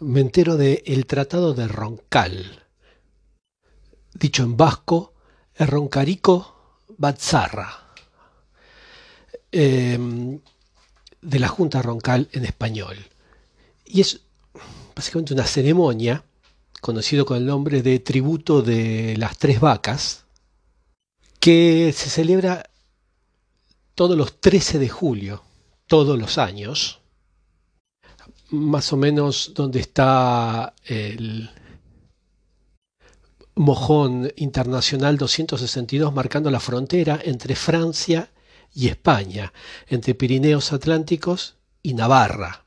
me 0.00 0.20
entero 0.20 0.56
de 0.56 0.82
el 0.86 1.06
Tratado 1.06 1.54
de 1.54 1.68
Roncal. 1.68 2.64
Dicho 4.12 4.42
en 4.42 4.56
vasco, 4.56 5.14
Roncarico 5.58 6.82
Batzarra. 6.96 7.84
Em, 9.50 10.40
de 11.22 11.38
la 11.38 11.48
Junta 11.48 11.80
Roncal 11.80 12.28
en 12.32 12.44
español. 12.44 12.96
Y 13.84 14.00
es 14.00 14.20
básicamente 14.94 15.32
una 15.32 15.46
ceremonia, 15.46 16.24
conocido 16.80 17.24
con 17.24 17.36
el 17.36 17.46
nombre 17.46 17.82
de 17.82 17.98
Tributo 17.98 18.62
de 18.62 19.16
las 19.16 19.38
Tres 19.38 19.60
Vacas, 19.60 20.24
que 21.40 21.92
se 21.96 22.10
celebra 22.10 22.68
todos 23.94 24.16
los 24.16 24.40
13 24.40 24.78
de 24.78 24.88
julio, 24.88 25.44
todos 25.86 26.18
los 26.18 26.36
años, 26.38 27.00
más 28.50 28.92
o 28.92 28.96
menos 28.96 29.52
donde 29.54 29.80
está 29.80 30.74
el 30.84 31.50
mojón 33.54 34.32
internacional 34.36 35.16
262 35.16 36.12
marcando 36.12 36.50
la 36.50 36.60
frontera 36.60 37.20
entre 37.24 37.54
Francia 37.54 38.30
y 38.74 38.88
España, 38.88 39.52
entre 39.88 40.14
Pirineos 40.14 40.72
Atlánticos 40.72 41.56
y 41.82 41.94
Navarra, 41.94 42.64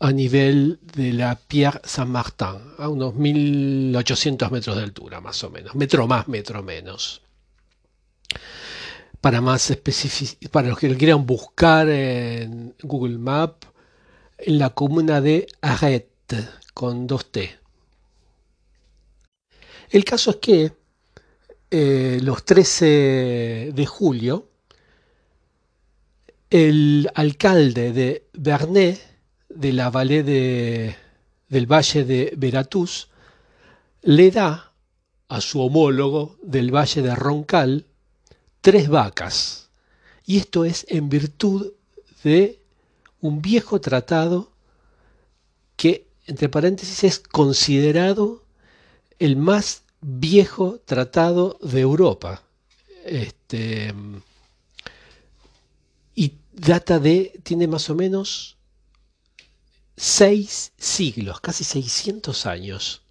a 0.00 0.12
nivel 0.12 0.80
de 0.94 1.12
la 1.12 1.36
Pierre 1.36 1.80
Saint-Martin, 1.84 2.56
a 2.78 2.88
unos 2.88 3.14
1800 3.14 4.50
metros 4.50 4.76
de 4.76 4.82
altura 4.82 5.20
más 5.20 5.44
o 5.44 5.50
menos, 5.50 5.74
metro 5.74 6.06
más, 6.06 6.26
metro 6.26 6.62
menos. 6.62 7.22
Para 9.20 9.40
más 9.40 9.76
para 10.50 10.68
los 10.68 10.78
que 10.78 10.88
lo 10.88 10.96
quieran 10.96 11.26
buscar 11.26 11.88
en 11.88 12.74
Google 12.82 13.18
Maps, 13.18 13.66
en 14.38 14.58
la 14.58 14.70
comuna 14.70 15.20
de 15.20 15.46
Arrête, 15.60 16.48
con 16.72 17.06
dos 17.06 17.30
T. 17.30 17.58
El 19.90 20.04
caso 20.04 20.30
es 20.30 20.36
que 20.36 20.72
eh, 21.70 22.20
los 22.22 22.44
13 22.44 23.72
de 23.74 23.86
julio, 23.86 24.48
el 26.48 27.10
alcalde 27.14 27.92
de 27.92 28.26
Vernet, 28.32 29.00
de 29.48 29.72
la 29.72 29.90
Valle 29.90 30.22
de, 30.22 30.94
del 31.48 31.66
Valle 31.66 32.04
de 32.04 32.32
Veracruz, 32.36 33.08
le 34.02 34.30
da 34.30 34.72
a 35.28 35.40
su 35.40 35.60
homólogo 35.60 36.38
del 36.42 36.74
Valle 36.74 37.02
de 37.02 37.14
Roncal 37.14 37.86
tres 38.60 38.88
vacas. 38.88 39.68
Y 40.24 40.38
esto 40.38 40.64
es 40.64 40.86
en 40.88 41.08
virtud 41.08 41.72
de 42.22 42.60
un 43.20 43.42
viejo 43.42 43.80
tratado 43.80 44.50
que, 45.76 46.06
entre 46.26 46.48
paréntesis, 46.48 47.04
es 47.04 47.18
considerado 47.18 48.44
el 49.18 49.36
más 49.36 49.82
viejo 50.00 50.80
tratado 50.84 51.58
de 51.62 51.80
Europa. 51.80 52.42
Este, 53.04 53.94
y 56.14 56.34
data 56.52 56.98
de, 56.98 57.40
tiene 57.42 57.66
más 57.66 57.88
o 57.90 57.94
menos 57.94 58.56
seis 59.96 60.72
siglos, 60.78 61.40
casi 61.40 61.64
600 61.64 62.46
años. 62.46 63.02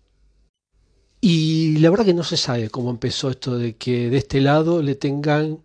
Y 1.22 1.78
la 1.78 1.90
verdad 1.90 2.06
que 2.06 2.14
no 2.14 2.24
se 2.24 2.38
sabe 2.38 2.70
cómo 2.70 2.90
empezó 2.90 3.30
esto 3.30 3.58
de 3.58 3.76
que 3.76 4.10
de 4.10 4.18
este 4.18 4.40
lado 4.42 4.82
le 4.82 4.96
tengan 4.96 5.60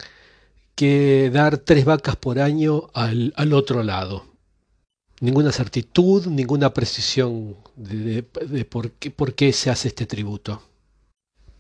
que 0.75 1.31
dar 1.33 1.59
tres 1.59 1.85
vacas 1.85 2.17
por 2.17 2.41
año 2.41 2.91
al, 2.95 3.53
otro 3.53 3.83
lado. 3.83 4.27
Ninguna 5.21 5.53
certitud, 5.53 6.27
ninguna 6.27 6.75
precisión 6.75 7.57
de, 7.77 8.25
por, 8.69 8.91
qué, 8.93 9.11
por 9.11 9.35
qué 9.35 9.53
se 9.53 9.71
hace 9.71 9.89
este 9.89 10.07
tributo 10.07 10.61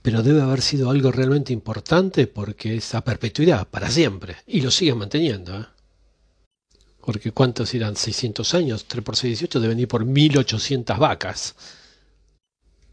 pero 0.04 0.22
debe 0.22 0.42
haber 0.42 0.60
sido 0.60 0.90
algo 0.90 1.10
realmente 1.10 1.54
importante 1.54 2.26
porque 2.26 2.76
es 2.76 2.94
a 2.94 3.02
perpetuidad, 3.02 3.66
para 3.66 3.90
siempre, 3.90 4.36
y 4.46 4.60
lo 4.60 4.70
sigue 4.70 4.94
manteniendo. 4.94 5.58
¿eh? 5.58 5.64
Porque 7.00 7.32
¿cuántos 7.32 7.72
irán? 7.72 7.96
600 7.96 8.52
años, 8.52 8.84
3 8.84 9.02
por 9.02 9.16
6, 9.16 9.30
18, 9.30 9.60
deben 9.60 9.80
ir 9.80 9.88
por 9.88 10.04
1800 10.04 10.98
vacas. 10.98 11.54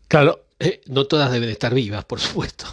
Claro, 0.08 0.46
eh, 0.62 0.82
no 0.86 1.08
todas 1.08 1.32
deben 1.32 1.50
estar 1.50 1.74
vivas, 1.74 2.06
por 2.06 2.20
supuesto. 2.20 2.68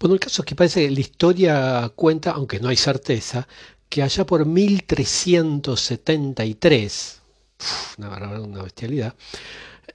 Bueno, 0.00 0.14
el 0.14 0.20
caso 0.20 0.42
es 0.42 0.46
que 0.46 0.56
parece 0.56 0.86
que 0.86 0.90
la 0.90 1.00
historia 1.00 1.92
cuenta, 1.94 2.32
aunque 2.32 2.58
no 2.58 2.68
hay 2.68 2.76
certeza, 2.76 3.46
que 3.88 4.02
allá 4.02 4.26
por 4.26 4.44
1373, 4.44 7.20
una, 7.98 8.40
una 8.40 8.64
bestialidad, 8.64 9.14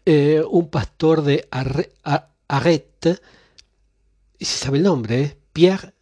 eh, 0.06 0.42
un 0.50 0.70
pastor 0.70 1.22
de 1.22 1.50
Arrête, 1.52 3.20
y 4.40 4.46
se 4.46 4.58
sabe 4.58 4.78
el 4.78 4.86
nombre, 4.86 5.22
¿eh? 5.22 5.38
Pierre 5.52 5.94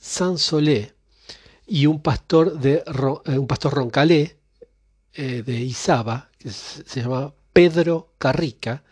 Saint-Solé, 0.00 0.94
y 1.68 1.86
un 1.86 2.02
pastor, 2.02 2.58
de, 2.58 2.82
eh, 3.24 3.38
un 3.38 3.46
pastor 3.46 3.72
roncalé 3.72 4.34
de 5.14 5.60
Izaba, 5.62 6.28
que 6.38 6.50
se, 6.50 7.00
llama 7.00 7.32
Pedro 7.54 8.12
Carrica, 8.18 8.82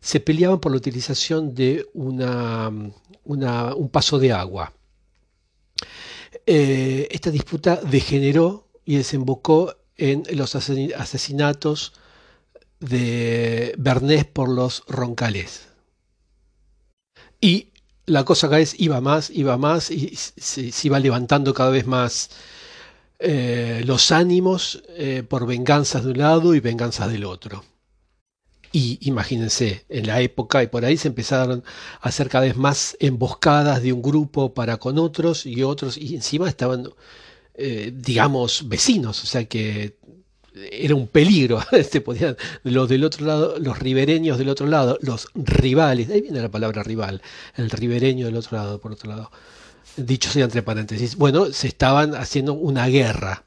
se 0.00 0.20
peleaban 0.20 0.60
por 0.60 0.72
la 0.72 0.78
utilización 0.78 1.54
de 1.54 1.86
un 1.94 2.22
paso 3.90 4.18
de 4.18 4.32
agua. 4.32 4.72
esta 6.46 7.30
disputa 7.30 7.76
degeneró 7.76 8.68
y 8.84 8.96
desembocó 8.96 9.74
en 9.96 10.24
los 10.32 10.54
asesinatos 10.54 11.92
de 12.80 13.74
Bernés 13.78 14.24
por 14.26 14.48
los 14.48 14.84
roncalés. 14.86 15.68
Y 17.40 17.68
la 18.06 18.24
cosa 18.24 18.48
cada 18.48 18.58
vez 18.58 18.74
iba 18.78 19.00
más, 19.00 19.30
iba 19.30 19.56
más 19.56 19.90
y 19.90 20.14
se, 20.16 20.70
iba 20.84 20.98
levantando 20.98 21.52
cada 21.52 21.70
vez 21.70 21.86
más 21.86 22.30
eh, 23.18 23.82
los 23.84 24.12
ánimos 24.12 24.82
eh, 24.90 25.22
por 25.28 25.46
venganzas 25.46 26.04
de 26.04 26.10
un 26.12 26.18
lado 26.18 26.54
y 26.54 26.60
venganzas 26.60 27.10
del 27.10 27.24
otro. 27.24 27.64
Y 28.72 28.98
imagínense, 29.02 29.84
en 29.88 30.06
la 30.06 30.20
época 30.20 30.62
y 30.62 30.66
por 30.66 30.84
ahí 30.84 30.96
se 30.96 31.08
empezaron 31.08 31.64
a 32.00 32.08
hacer 32.08 32.28
cada 32.28 32.44
vez 32.44 32.56
más 32.56 32.96
emboscadas 33.00 33.82
de 33.82 33.92
un 33.92 34.02
grupo 34.02 34.54
para 34.54 34.76
con 34.78 34.98
otros 34.98 35.46
y 35.46 35.62
otros, 35.62 35.96
y 35.96 36.14
encima 36.14 36.48
estaban, 36.48 36.88
eh, 37.54 37.92
digamos, 37.94 38.68
vecinos, 38.68 39.22
o 39.22 39.26
sea 39.26 39.44
que 39.44 39.96
era 40.56 40.94
un 40.94 41.06
peligro. 41.08 41.60
Este, 41.72 42.00
podían, 42.00 42.36
los 42.64 42.88
del 42.88 43.04
otro 43.04 43.26
lado, 43.26 43.58
los 43.58 43.78
ribereños 43.78 44.38
del 44.38 44.48
otro 44.48 44.66
lado, 44.66 44.98
los 45.02 45.28
rivales, 45.34 46.08
ahí 46.10 46.22
viene 46.22 46.40
la 46.40 46.50
palabra 46.50 46.82
rival, 46.82 47.22
el 47.56 47.70
ribereño 47.70 48.26
del 48.26 48.36
otro 48.36 48.56
lado, 48.56 48.80
por 48.80 48.92
otro 48.92 49.10
lado. 49.10 49.30
Dicho 49.96 50.30
sea 50.30 50.44
entre 50.44 50.62
paréntesis. 50.62 51.16
Bueno, 51.16 51.46
se 51.52 51.68
estaban 51.68 52.14
haciendo 52.14 52.52
una 52.52 52.86
guerra 52.86 53.44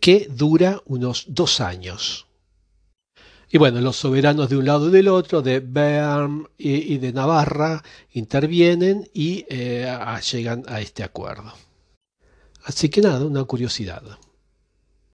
que 0.00 0.26
dura 0.30 0.80
unos 0.86 1.26
dos 1.28 1.60
años. 1.60 2.26
Y 3.54 3.58
bueno, 3.58 3.82
los 3.82 3.96
soberanos 3.96 4.48
de 4.48 4.56
un 4.56 4.64
lado 4.64 4.88
y 4.88 4.92
del 4.92 5.08
otro, 5.08 5.42
de 5.42 5.60
Bern 5.60 6.48
y, 6.56 6.96
de 6.96 7.12
Navarra, 7.12 7.82
intervienen 8.12 9.06
y 9.12 9.44
eh, 9.46 9.94
llegan 10.32 10.64
a 10.68 10.80
este 10.80 11.02
acuerdo. 11.02 11.52
Así 12.64 12.88
que 12.88 13.02
nada, 13.02 13.26
una 13.26 13.44
curiosidad. 13.44 14.02